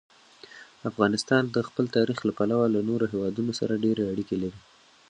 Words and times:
افغانستان 0.89 1.43
د 1.55 1.57
خپل 1.67 1.85
تاریخ 1.97 2.19
له 2.27 2.33
پلوه 2.37 2.65
له 2.75 2.81
نورو 2.89 3.05
هېوادونو 3.13 3.51
سره 3.59 3.81
ډېرې 3.83 4.03
اړیکې 4.11 4.35
لري. 4.43 4.59